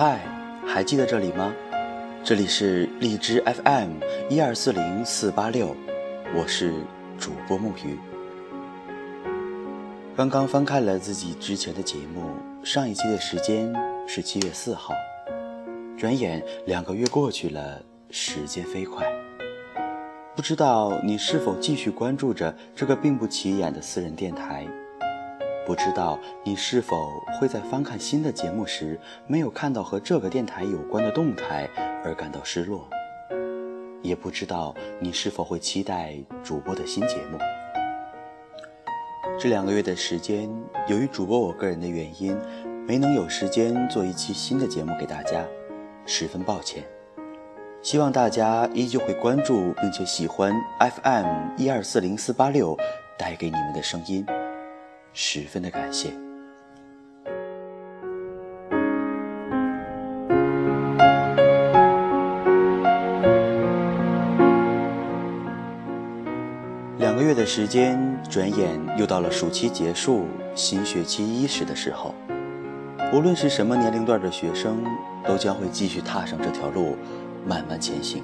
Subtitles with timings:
[0.00, 0.20] 嗨，
[0.64, 1.52] 还记得这里吗？
[2.22, 3.94] 这里是荔枝 FM
[4.30, 5.74] 一二四零四八六，
[6.36, 6.72] 我是
[7.18, 7.98] 主播木鱼。
[10.16, 12.30] 刚刚翻看了自己之前的节目，
[12.62, 13.74] 上一期的时间
[14.06, 14.94] 是七月四号，
[15.98, 19.04] 转眼两个月过去了，时间飞快。
[20.36, 24.64] 不知道你是否继续关注着这个并不起眼的私人电台？
[25.68, 31.68] 不知道你是否会在翻看新的节目时，没有看到和这个电台有关的动态
[32.02, 32.88] 而感到失落？
[34.00, 37.36] 也不知道你是否会期待主播的新节目？
[39.38, 40.48] 这两个月的时间，
[40.86, 42.34] 由于主播我个人的原因，
[42.86, 45.44] 没能有时间做一期新的节目给大家，
[46.06, 46.82] 十分抱歉。
[47.82, 50.50] 希望大家依旧会关注并且喜欢
[50.80, 51.26] FM
[51.58, 52.74] 一二四零四八六
[53.18, 54.24] 带给你们的声音。
[55.20, 56.10] 十分的感谢。
[66.98, 67.98] 两个月的时间，
[68.30, 70.24] 转眼又到了暑期结束、
[70.54, 72.14] 新学期伊始的时候。
[73.12, 74.84] 无论是什么年龄段的学生，
[75.26, 76.96] 都将会继续踏上这条路，
[77.44, 78.22] 慢慢前行。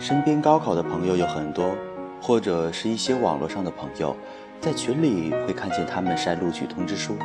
[0.00, 1.76] 身边高考的朋友有很多，
[2.22, 4.16] 或者是一些网络上的朋友。
[4.62, 7.16] 在群里会看见他们晒录取通知书，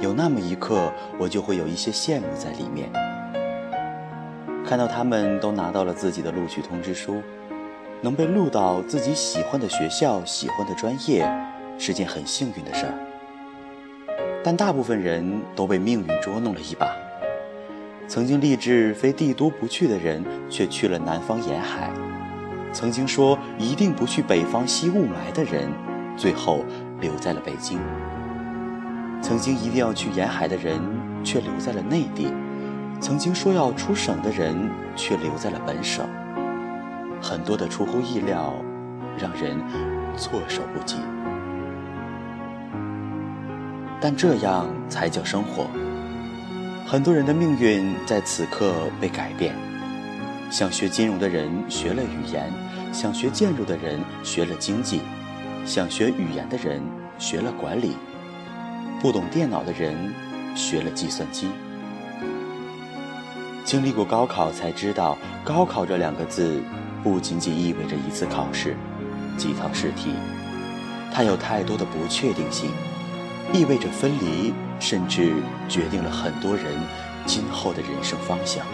[0.00, 2.90] 有那么一刻，我就会有一些羡慕在里面。
[4.66, 7.22] 看到他们都拿到了自己的录取通知书，
[8.02, 11.24] 能被录到自己喜欢的学校、喜欢的专业，
[11.78, 12.94] 是件很幸运的事儿。
[14.42, 16.92] 但大部分人都被命运捉弄了一把。
[18.08, 21.88] 曾经立志非帝都不去的人，却去了南方沿海；
[22.72, 25.70] 曾经说一定不去北方吸雾霾的人。
[26.16, 26.64] 最后
[27.00, 27.78] 留在了北京。
[29.22, 30.80] 曾经一定要去沿海的人，
[31.24, 32.32] 却留在了内地；
[33.00, 36.06] 曾经说要出省的人，却留在了本省。
[37.20, 38.54] 很多的出乎意料，
[39.18, 39.58] 让人
[40.16, 40.96] 措手不及。
[44.00, 45.66] 但这样才叫生活。
[46.86, 49.54] 很多人的命运在此刻被改变。
[50.50, 52.52] 想学金融的人学了语言，
[52.92, 55.00] 想学建筑的人学了经济。
[55.66, 56.80] 想学语言的人
[57.18, 57.96] 学了管理，
[59.02, 60.14] 不懂电脑的人
[60.54, 61.48] 学了计算机。
[63.64, 66.62] 经历过高考才知道，高考这两个字
[67.02, 68.76] 不仅仅意味着一次考试、
[69.36, 70.10] 几套试题，
[71.12, 72.70] 它有太多的不确定性，
[73.52, 75.34] 意味着分离，甚至
[75.68, 76.64] 决定了很多人
[77.26, 78.64] 今后的人生方向。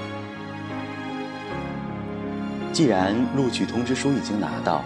[2.70, 4.84] 既然录取通知书已经拿到。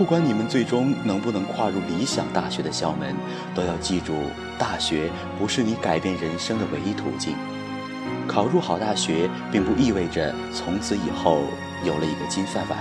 [0.00, 3.14] 不管你们最终能不能跨入理想大学的校门，
[3.54, 4.14] 都要记住，
[4.58, 7.34] 大学不是你改变人生的唯一途径。
[8.26, 11.42] 考入好大学，并不意味着从此以后
[11.84, 12.78] 有了一个金饭碗。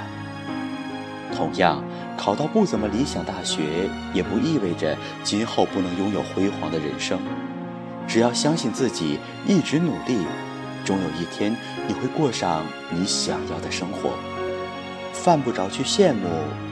[1.36, 1.84] 同样，
[2.16, 7.20] 考到不怎么理想大学，也不意味着今后不能拥有辉煌的人生。
[8.08, 10.26] 只要相信自己，一直努力，
[10.86, 11.54] 终有一天
[11.86, 14.12] 你会过上你想要的生活。
[15.30, 16.28] 犯不着去羡慕。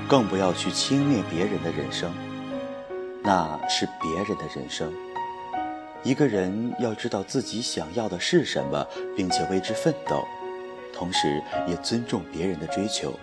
[0.09, 2.11] 更不要去轻蔑别人的人生，
[3.21, 4.91] 那是别人的人生。
[6.01, 8.83] 一个人要知道自己想要的是什么，
[9.15, 10.25] 并且为之奋斗，
[10.91, 13.13] 同时也尊重别人的追求，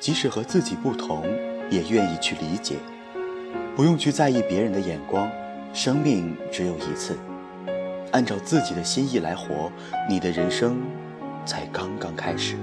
[0.00, 1.22] 即使和自己不同，
[1.70, 2.74] 也愿意去理解。
[3.76, 5.30] 不用去在意别人的眼光，
[5.72, 7.16] 生命只有一次，
[8.10, 9.70] 按照自己的心意来活，
[10.08, 10.76] 你的人生
[11.46, 12.56] 才刚刚开始。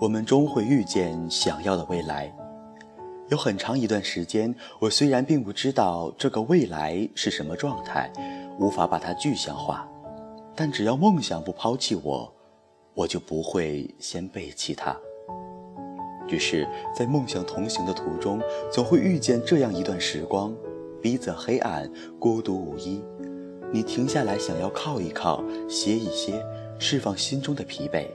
[0.00, 2.34] 我们终会遇见想要的未来。
[3.28, 8.10] 有很长一段时间，我虽然并不知道这个未来是什么状态，
[8.58, 9.86] 无法把它具象化，
[10.56, 12.32] 但只要梦想不抛弃我，
[12.94, 14.96] 我就不会先背弃它。
[16.28, 16.66] 于是，
[16.96, 18.40] 在梦想同行的途中，
[18.72, 20.54] 总会遇见这样一段时光：
[21.02, 23.04] 逼仄黑暗，孤独无依。
[23.70, 26.42] 你停下来，想要靠一靠，歇一歇，
[26.78, 28.06] 释放心中的疲惫。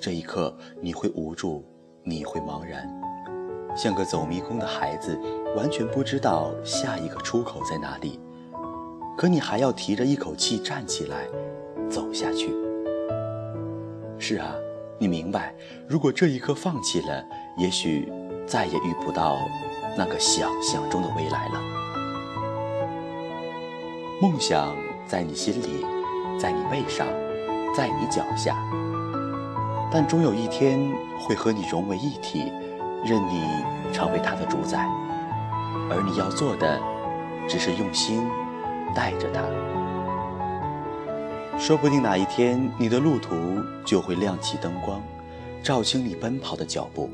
[0.00, 1.62] 这一刻，你会无助，
[2.02, 2.88] 你会茫然，
[3.76, 5.20] 像个走迷宫的孩子，
[5.54, 8.18] 完全不知道下一个出口在哪里。
[9.14, 11.26] 可你还要提着一口气站起来，
[11.90, 12.50] 走下去。
[14.18, 14.54] 是啊，
[14.98, 15.54] 你明白，
[15.86, 17.22] 如果这一刻放弃了，
[17.58, 18.10] 也许
[18.46, 19.36] 再也遇不到
[19.98, 21.60] 那个想象中的未来了。
[24.22, 24.74] 梦想
[25.06, 25.84] 在你心里，
[26.38, 27.06] 在你背上，
[27.76, 28.56] 在你脚下。
[29.92, 30.80] 但终有一天
[31.18, 32.52] 会和你融为一体，
[33.04, 33.42] 任你
[33.92, 34.88] 成为他的主宰。
[35.90, 36.80] 而你要做的，
[37.48, 38.22] 只是用心
[38.94, 39.42] 带着他。
[41.58, 43.34] 说不定哪一天，你的路途
[43.84, 45.02] 就会亮起灯光，
[45.62, 47.10] 照清你奔跑的脚步，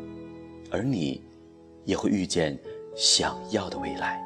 [0.70, 1.22] 而你
[1.84, 2.58] 也会遇见
[2.94, 4.22] 想要的未来。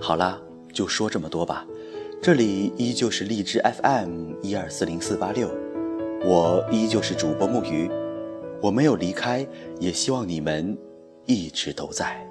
[0.00, 0.40] 好啦，
[0.72, 1.66] 就说这么多吧。
[2.22, 5.50] 这里依旧是荔枝 FM 一二四零四八六，
[6.22, 7.90] 我依旧是主播木鱼，
[8.60, 9.46] 我没有离开，
[9.78, 10.76] 也希望你们
[11.24, 12.29] 一直都在。